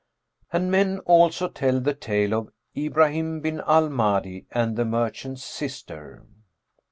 [0.51, 6.23] And men also tell the tale of IBRAHIM BIN AL MAHDI AND THE MERCHANT'S SISTER.